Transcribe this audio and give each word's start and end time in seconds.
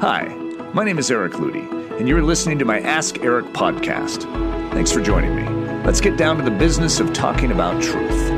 Hi, 0.00 0.28
my 0.74 0.84
name 0.84 1.00
is 1.00 1.10
Eric 1.10 1.32
Ludy, 1.32 1.68
and 1.98 2.08
you're 2.08 2.22
listening 2.22 2.56
to 2.60 2.64
my 2.64 2.78
Ask 2.78 3.18
Eric 3.18 3.46
podcast. 3.46 4.32
Thanks 4.72 4.92
for 4.92 5.00
joining 5.00 5.34
me. 5.34 5.42
Let's 5.84 6.00
get 6.00 6.16
down 6.16 6.36
to 6.36 6.44
the 6.44 6.52
business 6.52 7.00
of 7.00 7.12
talking 7.12 7.50
about 7.50 7.82
truth. 7.82 8.28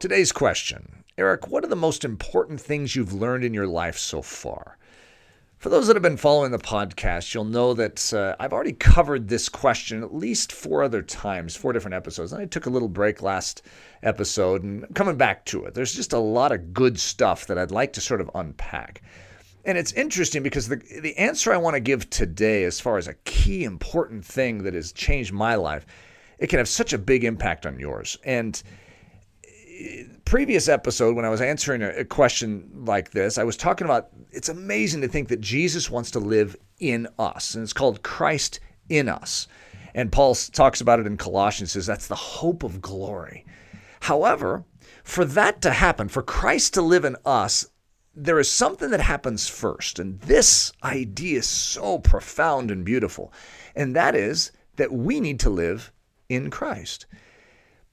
Today's 0.00 0.32
question 0.32 1.04
Eric, 1.16 1.46
what 1.46 1.62
are 1.62 1.68
the 1.68 1.76
most 1.76 2.04
important 2.04 2.60
things 2.60 2.96
you've 2.96 3.12
learned 3.12 3.44
in 3.44 3.54
your 3.54 3.68
life 3.68 3.98
so 3.98 4.20
far? 4.20 4.78
For 5.58 5.70
those 5.70 5.88
that 5.88 5.96
have 5.96 6.04
been 6.04 6.16
following 6.16 6.52
the 6.52 6.58
podcast, 6.58 7.34
you'll 7.34 7.44
know 7.44 7.74
that 7.74 8.14
uh, 8.14 8.36
I've 8.38 8.52
already 8.52 8.74
covered 8.74 9.26
this 9.26 9.48
question 9.48 10.04
at 10.04 10.14
least 10.14 10.52
four 10.52 10.84
other 10.84 11.02
times, 11.02 11.56
four 11.56 11.72
different 11.72 11.96
episodes. 11.96 12.32
And 12.32 12.40
I 12.40 12.44
took 12.44 12.66
a 12.66 12.70
little 12.70 12.86
break 12.86 13.22
last 13.22 13.62
episode 14.04 14.62
and 14.62 14.84
I'm 14.84 14.94
coming 14.94 15.16
back 15.16 15.44
to 15.46 15.64
it. 15.64 15.74
There's 15.74 15.92
just 15.92 16.12
a 16.12 16.18
lot 16.18 16.52
of 16.52 16.72
good 16.72 17.00
stuff 17.00 17.48
that 17.48 17.58
I'd 17.58 17.72
like 17.72 17.92
to 17.94 18.00
sort 18.00 18.20
of 18.20 18.30
unpack. 18.36 19.02
And 19.64 19.76
it's 19.76 19.92
interesting 19.94 20.44
because 20.44 20.68
the, 20.68 20.76
the 20.76 21.18
answer 21.18 21.52
I 21.52 21.56
want 21.56 21.74
to 21.74 21.80
give 21.80 22.08
today, 22.08 22.62
as 22.62 22.78
far 22.78 22.96
as 22.96 23.08
a 23.08 23.14
key 23.24 23.64
important 23.64 24.24
thing 24.24 24.62
that 24.62 24.74
has 24.74 24.92
changed 24.92 25.32
my 25.32 25.56
life, 25.56 25.84
it 26.38 26.46
can 26.46 26.58
have 26.58 26.68
such 26.68 26.92
a 26.92 26.98
big 26.98 27.24
impact 27.24 27.66
on 27.66 27.80
yours. 27.80 28.16
And 28.22 28.62
previous 30.24 30.68
episode, 30.68 31.16
when 31.16 31.24
I 31.24 31.30
was 31.30 31.40
answering 31.40 31.82
a, 31.82 32.04
question 32.04 32.68
like 32.84 33.10
this, 33.10 33.38
I 33.38 33.44
was 33.44 33.56
talking 33.56 33.86
about 33.86 34.10
it's 34.38 34.48
amazing 34.48 35.00
to 35.00 35.08
think 35.08 35.26
that 35.30 35.40
Jesus 35.40 35.90
wants 35.90 36.12
to 36.12 36.20
live 36.20 36.56
in 36.78 37.08
us, 37.18 37.56
and 37.56 37.64
it's 37.64 37.72
called 37.72 38.04
Christ 38.04 38.60
in 38.88 39.08
us. 39.08 39.48
And 39.96 40.12
Paul 40.12 40.36
talks 40.36 40.80
about 40.80 41.00
it 41.00 41.08
in 41.08 41.16
Colossians, 41.16 41.72
says 41.72 41.86
that's 41.86 42.06
the 42.06 42.14
hope 42.14 42.62
of 42.62 42.80
glory. 42.80 43.44
However, 43.98 44.64
for 45.02 45.24
that 45.24 45.60
to 45.62 45.72
happen, 45.72 46.08
for 46.08 46.22
Christ 46.22 46.72
to 46.74 46.82
live 46.82 47.04
in 47.04 47.16
us, 47.24 47.66
there 48.14 48.38
is 48.38 48.48
something 48.48 48.90
that 48.90 49.00
happens 49.00 49.48
first. 49.48 49.98
And 49.98 50.20
this 50.20 50.72
idea 50.84 51.40
is 51.40 51.48
so 51.48 51.98
profound 51.98 52.70
and 52.70 52.84
beautiful. 52.84 53.32
And 53.74 53.96
that 53.96 54.14
is 54.14 54.52
that 54.76 54.92
we 54.92 55.18
need 55.18 55.40
to 55.40 55.50
live 55.50 55.90
in 56.28 56.48
Christ 56.48 57.06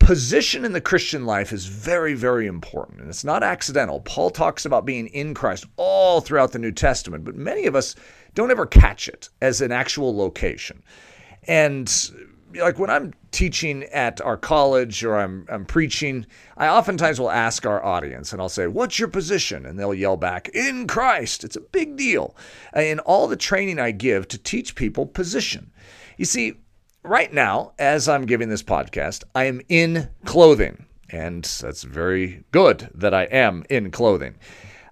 position 0.06 0.64
in 0.64 0.72
the 0.72 0.82
Christian 0.82 1.26
life 1.26 1.52
is 1.52 1.66
very, 1.66 2.14
very 2.14 2.46
important. 2.46 3.00
And 3.00 3.10
it's 3.10 3.24
not 3.24 3.42
accidental. 3.42 4.02
Paul 4.02 4.30
talks 4.30 4.64
about 4.64 4.86
being 4.86 5.08
in 5.08 5.34
Christ 5.34 5.66
all 5.78 6.22
throughout 6.22 6.52
the 6.52 6.60
New 6.60 6.72
Testament, 6.72 7.26
but 7.26 7.36
many 7.36 7.66
of 7.66 7.76
us 7.76 7.96
don't 8.36 8.52
ever 8.52 8.68
catch 8.68 9.08
it 9.08 9.30
as 9.42 9.62
an 9.62 9.72
actual 9.72 10.16
location. 10.16 10.84
And 11.48 11.92
like 12.54 12.78
when 12.78 12.92
I'm 12.92 13.16
teaching 13.32 13.84
at 13.86 14.22
our 14.22 14.38
college 14.38 15.04
or 15.04 15.18
I'm, 15.18 15.48
I'm 15.50 15.66
preaching, 15.66 16.28
I 16.56 16.68
oftentimes 16.68 17.20
will 17.20 17.32
ask 17.32 17.66
our 17.66 17.84
audience 17.84 18.32
and 18.32 18.40
I'll 18.40 18.48
say, 18.48 18.68
What's 18.68 19.00
your 19.00 19.08
position? 19.08 19.66
And 19.66 19.80
they'll 19.80 19.94
yell 19.94 20.18
back, 20.18 20.50
In 20.50 20.86
Christ. 20.86 21.44
It's 21.44 21.56
a 21.56 21.62
big 21.62 21.98
deal. 21.98 22.36
In 22.76 23.00
all 23.00 23.28
the 23.28 23.36
training 23.36 23.80
I 23.80 23.90
give 23.90 24.28
to 24.28 24.38
teach 24.38 24.76
people 24.76 25.08
position. 25.08 25.72
You 26.18 26.26
see, 26.26 26.58
right 27.06 27.32
now, 27.32 27.74
as 27.80 28.10
I'm 28.10 28.26
giving 28.26 28.50
this 28.50 28.64
podcast, 28.64 29.24
I 29.34 29.46
am 29.46 29.62
in 29.70 30.10
clothing. 30.26 30.86
And 31.10 31.44
that's 31.44 31.84
very 31.84 32.44
good 32.52 32.90
that 32.96 33.14
I 33.14 33.24
am 33.24 33.64
in 33.70 33.92
clothing. 33.92 34.36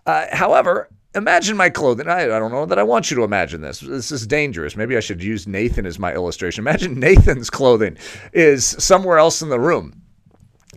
Uh, 0.06 0.28
however, 0.32 0.90
imagine 1.16 1.58
my 1.58 1.70
clothing. 1.70 2.08
I, 2.08 2.24
I, 2.24 2.40
don't 2.40 2.52
know 2.52 2.66
that 2.66 2.80
I 2.80 2.84
want 2.84 3.10
you 3.10 3.18
to 3.18 3.24
imagine 3.24 3.62
this. 3.62 3.80
This 3.80 4.12
is 4.12 4.28
dangerous. 4.28 4.76
Maybe 4.76 4.96
I 4.96 5.00
should 5.00 5.24
use 5.24 5.48
Nathan 5.48 5.86
as 5.86 5.98
my 5.98 6.14
illustration. 6.14 6.64
Imagine 6.64 6.94
Nathan's 7.00 7.50
clothing 7.50 7.98
is 8.32 8.66
somewhere 8.66 9.18
else 9.18 9.42
in 9.42 9.50
the 9.50 9.60
room. 9.60 10.03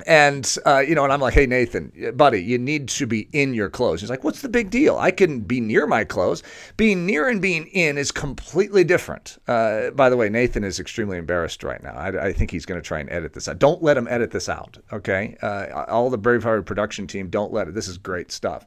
And, 0.07 0.57
uh, 0.67 0.81
you 0.81 0.95
know, 0.95 1.05
and 1.05 1.13
I'm 1.13 1.21
like, 1.21 1.35
hey, 1.35 1.47
Nathan, 1.47 2.13
buddy, 2.17 2.43
you 2.43 2.59
need 2.59 2.89
to 2.89 3.07
be 3.07 3.29
in 3.33 3.55
your 3.55 3.71
clothes. 3.71 4.01
He's 4.01 4.11
like, 4.11 4.25
what's 4.25 4.43
the 4.43 4.49
big 4.49 4.71
deal? 4.71 4.99
I 4.99 5.11
can 5.11 5.41
be 5.41 5.61
near 5.61 5.87
my 5.87 6.05
clothes. 6.05 6.43
Being 6.77 7.07
near 7.07 7.29
and 7.29 7.41
being 7.41 7.67
in 7.69 7.97
is 7.97 8.13
completely 8.13 8.85
different. 8.85 9.39
Uh, 9.49 9.91
by 9.91 10.11
the 10.11 10.17
way, 10.17 10.29
Nathan 10.29 10.65
is 10.65 10.79
extremely 10.79 11.17
embarrassed 11.17 11.63
right 11.65 11.83
now. 11.83 11.93
I, 11.93 12.27
I 12.27 12.33
think 12.33 12.51
he's 12.51 12.67
going 12.67 12.81
to 12.81 12.87
try 12.87 13.01
and 13.01 13.11
edit 13.11 13.33
this 13.33 13.49
out. 13.49 13.59
Don't 13.59 13.83
let 13.83 13.97
him 13.97 14.07
edit 14.09 14.31
this 14.31 14.49
out, 14.49 14.77
okay? 14.93 15.37
Uh, 15.43 15.85
all 15.89 16.11
the 16.11 16.19
Braveheart 16.19 16.67
production 16.67 17.07
team, 17.07 17.29
don't 17.31 17.53
let 17.53 17.69
it. 17.69 17.75
This 17.75 17.89
is 17.89 17.97
great 17.97 18.31
stuff. 18.33 18.67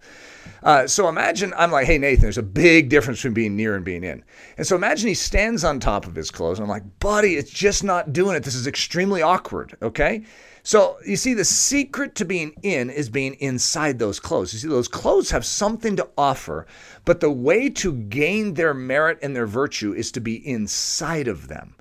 Uh, 0.63 0.87
so 0.87 1.07
imagine 1.07 1.53
I'm 1.55 1.71
like, 1.71 1.85
hey, 1.85 1.97
Nathan, 1.97 2.23
there's 2.23 2.37
a 2.37 2.43
big 2.43 2.89
difference 2.89 3.19
between 3.19 3.33
being 3.33 3.55
near 3.55 3.75
and 3.75 3.85
being 3.85 4.03
in. 4.03 4.23
And 4.57 4.65
so 4.65 4.75
imagine 4.75 5.07
he 5.07 5.13
stands 5.13 5.63
on 5.63 5.79
top 5.79 6.07
of 6.07 6.15
his 6.15 6.31
clothes. 6.31 6.59
And 6.59 6.63
I'm 6.65 6.69
like, 6.69 6.99
buddy, 6.99 7.35
it's 7.35 7.51
just 7.51 7.83
not 7.83 8.13
doing 8.13 8.35
it. 8.35 8.43
This 8.43 8.55
is 8.55 8.67
extremely 8.67 9.21
awkward, 9.21 9.77
okay? 9.81 10.23
So 10.63 10.97
you 11.05 11.15
see, 11.19 11.33
the 11.33 11.45
secret 11.45 12.15
to 12.15 12.25
being 12.25 12.53
in 12.63 12.89
is 12.89 13.09
being 13.09 13.35
inside 13.35 13.99
those 13.99 14.19
clothes. 14.19 14.53
You 14.53 14.59
see, 14.59 14.67
those 14.67 14.87
clothes 14.87 15.31
have 15.31 15.45
something 15.45 15.95
to 15.97 16.09
offer, 16.17 16.65
but 17.05 17.19
the 17.19 17.31
way 17.31 17.69
to 17.69 17.93
gain 17.93 18.55
their 18.55 18.73
merit 18.73 19.19
and 19.21 19.35
their 19.35 19.45
virtue 19.45 19.93
is 19.93 20.11
to 20.13 20.19
be 20.19 20.35
inside 20.47 21.27
of 21.27 21.47
them. 21.47 21.75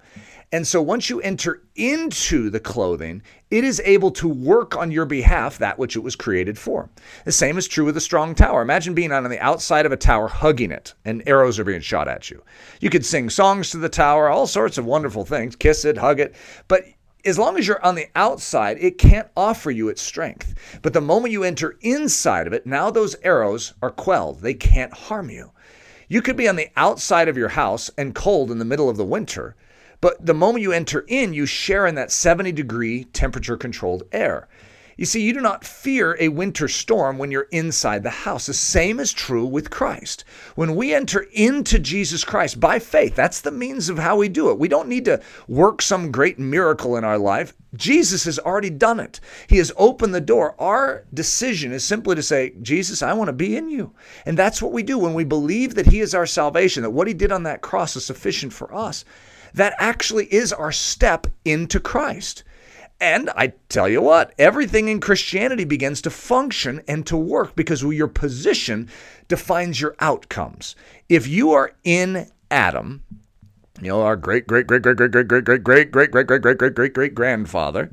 And 0.51 0.67
so 0.67 0.81
once 0.81 1.11
you 1.11 1.21
enter 1.21 1.63
into 1.77 2.49
the 2.49 2.61
clothing, 2.61 3.23
it 3.51 3.65
is 3.65 3.83
able 3.85 4.11
to 4.13 4.27
work 4.27 4.77
on 4.77 4.91
your 4.91 5.05
behalf 5.05 5.59
that 5.59 5.79
which 5.79 5.95
it 5.95 6.03
was 6.03 6.17
created 6.17 6.59
for. 6.59 6.89
The 7.27 7.33
same 7.33 7.59
is 7.59 7.69
true 7.69 7.85
with 7.85 7.99
a 7.99 8.01
strong 8.01 8.35
tower. 8.35 8.63
Imagine 8.63 8.95
being 8.95 9.13
on 9.13 9.29
the 9.29 9.39
outside 9.41 9.85
of 9.85 9.93
a 9.93 9.97
tower 9.97 10.27
hugging 10.27 10.71
it 10.71 10.95
and 11.05 11.23
arrows 11.27 11.59
are 11.59 11.65
being 11.65 11.83
shot 11.83 12.09
at 12.09 12.31
you. 12.31 12.43
You 12.81 12.89
could 12.89 13.05
sing 13.05 13.29
songs 13.29 13.71
to 13.71 13.77
the 13.77 13.91
tower, 13.91 14.31
all 14.31 14.47
sorts 14.47 14.79
of 14.79 14.87
wonderful 14.87 15.27
things, 15.27 15.55
kiss 15.55 15.85
it, 15.85 15.99
hug 15.99 16.19
it, 16.19 16.35
but 16.67 16.85
as 17.29 17.39
long 17.39 17.59
as 17.59 17.67
you're 17.67 17.85
on 17.85 17.95
the 17.95 18.09
outside, 18.17 18.79
it 18.81 18.99
can't 18.99 19.29
offer 19.37 19.71
you 19.71 19.89
its 19.89 20.03
strength. 20.03 20.55
But 20.83 20.93
the 20.93 21.01
moment 21.01 21.33
you 21.33 21.45
enter 21.45 21.77
inside 21.81 22.47
of 22.47 22.53
it, 22.53 22.67
now 22.67 22.91
those 22.91 23.17
arrows 23.23 23.75
are 23.83 23.91
quelled. 23.91 24.41
They 24.41 24.55
can't 24.55 24.93
harm 24.93 25.31
you. 25.31 25.53
You 26.09 26.23
could 26.23 26.37
be 26.37 26.49
on 26.49 26.57
the 26.57 26.71
outside 26.77 27.29
of 27.29 27.37
your 27.37 27.51
house 27.51 27.91
and 27.99 28.15
cold 28.15 28.51
in 28.51 28.59
the 28.59 28.65
middle 28.65 28.89
of 28.89 28.97
the 28.97 29.05
winter, 29.05 29.57
but 30.01 30.25
the 30.25 30.35
moment 30.35 30.63
you 30.63 30.73
enter 30.73 31.05
in, 31.09 31.35
you 31.35 31.45
share 31.45 31.87
in 31.87 31.97
that 31.97 32.11
70 32.11 32.53
degree 32.53 33.05
temperature 33.05 33.57
controlled 33.57 34.05
air. 34.13 34.49
You 34.99 35.07
see, 35.07 35.23
you 35.23 35.33
do 35.33 35.41
not 35.41 35.65
fear 35.65 36.17
a 36.19 36.27
winter 36.27 36.67
storm 36.67 37.19
when 37.19 37.31
you're 37.31 37.47
inside 37.53 38.03
the 38.03 38.11
house. 38.11 38.47
The 38.47 38.53
same 38.53 38.99
is 38.99 39.13
true 39.13 39.47
with 39.47 39.71
Christ. 39.71 40.25
When 40.57 40.75
we 40.75 40.93
enter 40.93 41.21
into 41.33 41.79
Jesus 41.79 42.25
Christ 42.25 42.59
by 42.59 42.81
faith, 42.81 43.15
that's 43.15 43.41
the 43.41 43.53
means 43.53 43.89
of 43.89 43.99
how 44.01 44.17
we 44.17 44.29
do 44.29 44.51
it. 44.51 44.59
We 44.59 44.67
don't 44.67 44.89
need 44.89 45.05
to 45.05 45.23
work 45.47 45.83
some 45.83 46.11
great 46.11 46.41
miracle 46.41 46.97
in 46.97 47.05
our 47.05 47.17
life. 47.17 47.55
Jesus 47.77 48.25
has 48.25 48.41
already 48.41 48.71
done 48.71 48.99
it. 48.99 49.21
He 49.49 49.59
has 49.59 49.71
opened 49.77 50.17
the 50.17 50.21
door. 50.21 50.61
Our 50.61 51.05
decision 51.15 51.71
is 51.71 51.85
simply 51.85 52.17
to 52.17 52.23
say, 52.23 52.55
Jesus, 52.61 53.01
I 53.01 53.13
want 53.13 53.29
to 53.29 53.33
be 53.33 53.57
in 53.57 53.69
you. 53.69 53.95
And 54.27 54.37
that's 54.37 54.61
what 54.61 54.73
we 54.73 54.83
do 54.83 54.99
when 54.99 55.15
we 55.15 55.23
believe 55.23 55.77
that 55.77 55.87
He 55.87 56.01
is 56.01 56.13
our 56.13 56.27
salvation, 56.27 56.83
that 56.83 56.91
what 56.91 57.07
He 57.07 57.15
did 57.15 57.31
on 57.31 57.45
that 57.45 57.63
cross 57.63 57.95
is 57.95 58.05
sufficient 58.05 58.53
for 58.53 58.75
us. 58.75 59.05
That 59.55 59.75
actually 59.79 60.27
is 60.35 60.53
our 60.53 60.73
step 60.73 61.29
into 61.45 61.79
Christ. 61.79 62.43
And 63.01 63.31
I 63.31 63.53
tell 63.69 63.89
you 63.89 64.03
what, 64.03 64.35
everything 64.39 64.89
in 64.89 65.01
Christianity 65.01 65.65
begins 65.65 66.03
to 66.03 66.11
function 66.11 66.83
and 66.89 67.07
to 67.07 67.17
work 67.17 67.55
because 67.55 67.83
your 67.83 68.09
position 68.09 68.89
defines 69.29 69.81
your 69.81 69.95
outcomes. 70.01 70.75
If 71.09 71.29
you 71.29 71.53
are 71.53 71.73
in 71.85 72.29
Adam, 72.51 73.05
you 73.81 73.89
know, 73.89 74.03
our 74.03 74.17
great, 74.17 74.49
great, 74.49 74.67
great, 74.67 74.83
great, 74.83 74.97
great, 74.97 75.13
great, 75.13 75.29
great, 75.29 75.45
great, 75.45 75.65
great, 75.65 75.91
great, 75.93 76.11
great, 76.11 76.27
great, 76.27 76.43
great, 76.43 76.59
great, 76.59 76.75
great, 76.75 76.95
great 76.95 77.15
grandfather, 77.15 77.91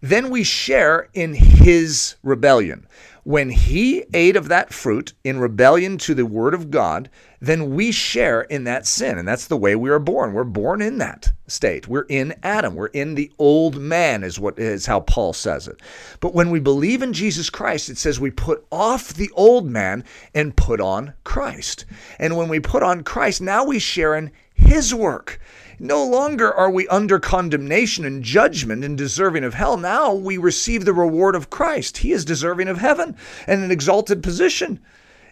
then 0.00 0.30
we 0.30 0.44
share 0.44 1.08
in 1.12 1.34
his 1.34 2.14
rebellion. 2.22 2.86
When 3.24 3.50
he 3.50 4.04
ate 4.14 4.36
of 4.36 4.48
that 4.48 4.72
fruit 4.72 5.12
in 5.24 5.38
rebellion 5.38 5.98
to 5.98 6.14
the 6.14 6.24
word 6.24 6.54
of 6.54 6.70
God, 6.70 7.10
then 7.40 7.74
we 7.74 7.92
share 7.92 8.42
in 8.42 8.64
that 8.64 8.86
sin. 8.86 9.18
And 9.18 9.28
that's 9.28 9.48
the 9.48 9.56
way 9.58 9.76
we 9.76 9.90
are 9.90 9.98
born. 9.98 10.32
We're 10.32 10.44
born 10.44 10.80
in 10.80 10.96
that 10.98 11.32
state. 11.48 11.88
We're 11.88 12.06
in 12.08 12.34
Adam. 12.42 12.74
We're 12.74 12.86
in 12.86 13.14
the 13.14 13.32
old 13.38 13.76
man, 13.76 14.22
is 14.22 14.38
what 14.38 14.58
is 14.58 14.86
how 14.86 15.00
Paul 15.00 15.32
says 15.32 15.68
it. 15.68 15.80
But 16.20 16.34
when 16.34 16.50
we 16.50 16.60
believe 16.60 17.02
in 17.02 17.12
Jesus 17.12 17.50
Christ, 17.50 17.88
it 17.88 17.98
says 17.98 18.20
we 18.20 18.30
put 18.30 18.66
off 18.70 19.14
the 19.14 19.30
old 19.34 19.66
man 19.66 20.04
and 20.34 20.56
put 20.56 20.80
on 20.80 21.14
Christ. 21.24 21.84
And 22.18 22.36
when 22.36 22.48
we 22.48 22.60
put 22.60 22.82
on 22.82 23.02
Christ, 23.02 23.40
now 23.40 23.64
we 23.64 23.78
share 23.78 24.14
in 24.14 24.30
his 24.54 24.94
work. 24.94 25.40
No 25.80 26.04
longer 26.04 26.52
are 26.52 26.70
we 26.70 26.88
under 26.88 27.20
condemnation 27.20 28.04
and 28.04 28.24
judgment 28.24 28.84
and 28.84 28.98
deserving 28.98 29.44
of 29.44 29.54
hell. 29.54 29.76
Now 29.76 30.12
we 30.12 30.36
receive 30.36 30.84
the 30.84 30.92
reward 30.92 31.36
of 31.36 31.50
Christ. 31.50 31.98
He 31.98 32.10
is 32.12 32.24
deserving 32.24 32.66
of 32.66 32.78
heaven 32.78 33.16
and 33.46 33.62
an 33.62 33.70
exalted 33.70 34.22
position. 34.22 34.80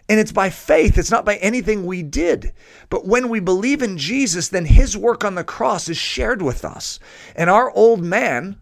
And 0.09 0.19
it's 0.19 0.31
by 0.31 0.49
faith, 0.49 0.97
it's 0.97 1.11
not 1.11 1.25
by 1.25 1.35
anything 1.37 1.85
we 1.85 2.01
did. 2.01 2.53
But 2.89 3.05
when 3.05 3.27
we 3.27 3.41
believe 3.41 3.81
in 3.81 3.97
Jesus, 3.97 4.47
then 4.47 4.65
his 4.65 4.95
work 4.95 5.25
on 5.25 5.35
the 5.35 5.43
cross 5.43 5.89
is 5.89 5.97
shared 5.97 6.41
with 6.41 6.63
us. 6.63 6.99
And 7.35 7.49
our 7.49 7.71
old 7.71 8.01
man 8.01 8.57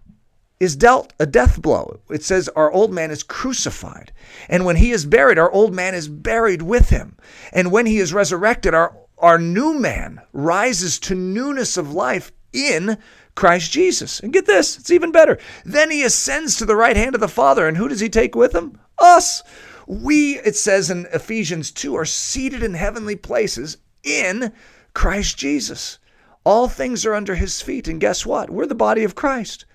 is 0.60 0.76
dealt 0.76 1.14
a 1.20 1.26
death 1.26 1.62
blow. 1.62 2.00
It 2.10 2.24
says 2.24 2.50
our 2.50 2.72
old 2.72 2.94
man 2.94 3.12
is 3.12 3.22
crucified. 3.22 4.12
And 4.50 4.66
when 4.66 4.78
he 4.78 4.92
is 4.92 5.06
buried, 5.06 5.38
our 5.38 5.52
old 5.52 5.74
man 5.74 5.94
is 5.94 6.08
buried 6.08 6.62
with 6.62 6.90
him. 6.90 7.18
And 7.54 7.72
when 7.72 7.86
he 7.86 8.00
is 8.00 8.14
resurrected, 8.14 8.74
our 8.74 8.98
our 9.18 9.40
new 9.40 9.74
man 9.80 10.22
rises 10.34 11.00
to 11.00 11.16
newness 11.16 11.78
of 11.78 11.94
life 11.94 12.32
in 12.52 12.98
Christ 13.36 13.72
Jesus. 13.72 14.20
And 14.20 14.34
get 14.34 14.46
this, 14.46 14.78
it's 14.78 14.92
even 14.92 15.12
better. 15.12 15.38
Then 15.64 15.90
he 15.90 16.04
ascends 16.04 16.58
to 16.58 16.66
the 16.66 16.76
right 16.76 16.96
hand 16.96 17.16
of 17.16 17.22
the 17.22 17.28
Father, 17.28 17.68
and 17.68 17.78
who 17.78 17.88
does 17.88 18.00
he 18.00 18.10
take 18.10 18.36
with 18.36 18.54
him? 18.54 18.80
Us. 18.98 19.44
We, 19.88 20.40
it 20.40 20.56
says 20.56 20.90
in 20.90 21.08
Ephesians 21.14 21.72
2, 21.72 21.96
are 21.96 22.06
seated 22.06 22.64
in 22.64 22.74
heavenly 22.74 23.16
places 23.16 23.78
in 24.04 24.52
Christ 24.94 25.38
Jesus. 25.38 26.00
All 26.44 26.68
things 26.68 27.06
are 27.06 27.14
under 27.14 27.36
his 27.36 27.62
feet. 27.62 27.88
And 27.88 28.00
guess 28.00 28.26
what? 28.26 28.50
We're 28.50 28.66
the 28.66 28.76
body 28.76 29.04
of 29.04 29.16
Christ. 29.16 29.66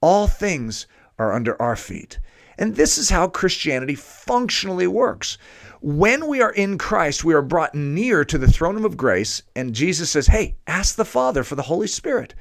All 0.00 0.26
things 0.26 0.86
are 1.18 1.32
under 1.32 1.60
our 1.60 1.76
feet. 1.76 2.18
And 2.58 2.76
this 2.76 2.98
is 2.98 3.10
how 3.10 3.28
Christianity 3.28 3.94
functionally 3.94 4.86
works. 4.86 5.38
When 5.80 6.28
we 6.28 6.42
are 6.42 6.52
in 6.52 6.76
Christ, 6.76 7.24
we 7.24 7.32
are 7.32 7.42
brought 7.42 7.74
near 7.74 8.24
to 8.24 8.36
the 8.36 8.50
throne 8.50 8.84
of 8.84 8.98
grace, 8.98 9.42
and 9.56 9.74
Jesus 9.74 10.10
says, 10.10 10.26
Hey, 10.26 10.56
ask 10.66 10.94
the 10.94 11.06
Father 11.06 11.42
for 11.42 11.54
the 11.54 11.62
Holy 11.62 11.86
Spirit 11.86 12.34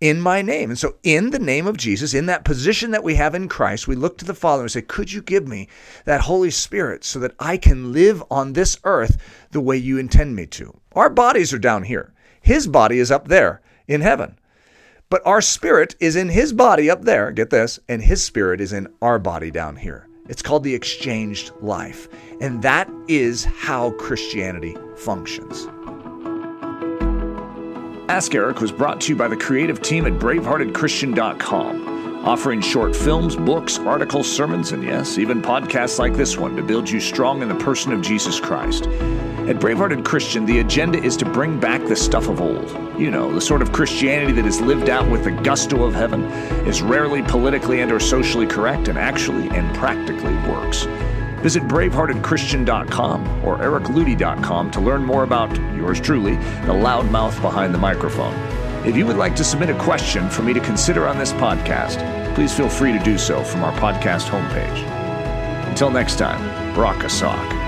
in 0.00 0.20
my 0.20 0.42
name. 0.42 0.70
And 0.70 0.78
so, 0.78 0.96
in 1.02 1.30
the 1.30 1.38
name 1.38 1.66
of 1.66 1.76
Jesus, 1.76 2.14
in 2.14 2.26
that 2.26 2.44
position 2.44 2.90
that 2.90 3.04
we 3.04 3.14
have 3.16 3.34
in 3.34 3.48
Christ, 3.48 3.86
we 3.86 3.94
look 3.94 4.18
to 4.18 4.24
the 4.24 4.34
Father 4.34 4.62
and 4.62 4.70
say, 4.70 4.82
Could 4.82 5.12
you 5.12 5.22
give 5.22 5.46
me 5.46 5.68
that 6.04 6.22
Holy 6.22 6.50
Spirit 6.50 7.04
so 7.04 7.18
that 7.18 7.34
I 7.38 7.56
can 7.56 7.92
live 7.92 8.22
on 8.30 8.52
this 8.52 8.78
earth 8.84 9.18
the 9.50 9.60
way 9.60 9.76
you 9.76 9.98
intend 9.98 10.34
me 10.34 10.46
to? 10.46 10.78
Our 10.92 11.10
bodies 11.10 11.52
are 11.52 11.58
down 11.58 11.84
here, 11.84 12.12
His 12.40 12.66
body 12.66 12.98
is 12.98 13.10
up 13.10 13.28
there 13.28 13.60
in 13.86 14.00
heaven. 14.00 14.36
But 15.10 15.26
our 15.26 15.42
spirit 15.42 15.96
is 15.98 16.14
in 16.14 16.28
His 16.28 16.52
body 16.52 16.88
up 16.88 17.02
there, 17.02 17.32
get 17.32 17.50
this, 17.50 17.80
and 17.88 18.02
His 18.02 18.22
spirit 18.22 18.60
is 18.60 18.72
in 18.72 18.88
our 19.02 19.18
body 19.18 19.50
down 19.50 19.76
here. 19.76 20.06
It's 20.28 20.42
called 20.42 20.62
the 20.62 20.74
exchanged 20.74 21.50
life. 21.60 22.08
And 22.40 22.62
that 22.62 22.88
is 23.08 23.44
how 23.44 23.90
Christianity 23.92 24.76
functions. 24.96 25.66
Ask 28.10 28.34
Eric 28.34 28.60
was 28.60 28.72
brought 28.72 29.00
to 29.02 29.10
you 29.10 29.16
by 29.16 29.28
the 29.28 29.36
creative 29.36 29.82
team 29.82 30.04
at 30.04 30.14
braveheartedchristian.com, 30.14 32.26
offering 32.26 32.60
short 32.60 32.96
films, 32.96 33.36
books, 33.36 33.78
articles, 33.78 34.28
sermons, 34.28 34.72
and 34.72 34.82
yes, 34.82 35.16
even 35.16 35.40
podcasts 35.40 36.00
like 36.00 36.14
this 36.14 36.36
one 36.36 36.56
to 36.56 36.62
build 36.64 36.90
you 36.90 36.98
strong 36.98 37.40
in 37.40 37.48
the 37.48 37.54
person 37.54 37.92
of 37.92 38.02
Jesus 38.02 38.40
Christ. 38.40 38.86
At 39.46 39.60
Bravehearted 39.60 40.04
Christian, 40.04 40.44
the 40.44 40.58
agenda 40.58 41.00
is 41.00 41.16
to 41.18 41.24
bring 41.24 41.60
back 41.60 41.86
the 41.86 41.94
stuff 41.94 42.28
of 42.28 42.40
old. 42.40 42.68
You 42.98 43.12
know, 43.12 43.32
the 43.32 43.40
sort 43.40 43.62
of 43.62 43.72
Christianity 43.72 44.32
that 44.32 44.44
is 44.44 44.60
lived 44.60 44.90
out 44.90 45.08
with 45.08 45.22
the 45.22 45.30
gusto 45.30 45.84
of 45.84 45.94
heaven, 45.94 46.24
is 46.66 46.82
rarely 46.82 47.22
politically 47.22 47.80
and 47.80 47.92
or 47.92 48.00
socially 48.00 48.48
correct, 48.48 48.88
and 48.88 48.98
actually 48.98 49.48
and 49.50 49.72
practically 49.76 50.34
works. 50.50 50.88
Visit 51.40 51.64
braveheartedchristian.com 51.64 53.44
or 53.44 53.58
ericludy.com 53.58 54.70
to 54.70 54.80
learn 54.80 55.04
more 55.04 55.22
about 55.22 55.54
yours 55.74 56.00
truly, 56.00 56.36
the 56.36 56.72
loudmouth 56.72 57.40
behind 57.40 57.74
the 57.74 57.78
microphone. 57.78 58.34
If 58.86 58.96
you 58.96 59.04
would 59.06 59.16
like 59.16 59.36
to 59.36 59.44
submit 59.44 59.70
a 59.70 59.78
question 59.78 60.30
for 60.30 60.42
me 60.42 60.52
to 60.54 60.60
consider 60.60 61.06
on 61.06 61.18
this 61.18 61.32
podcast, 61.32 62.34
please 62.34 62.54
feel 62.54 62.68
free 62.68 62.92
to 62.92 63.04
do 63.04 63.18
so 63.18 63.42
from 63.44 63.62
our 63.62 63.72
podcast 63.72 64.28
homepage. 64.28 64.86
Until 65.68 65.90
next 65.90 66.16
time, 66.18 66.78
rock 66.78 67.04
a 67.04 67.08
sock. 67.08 67.59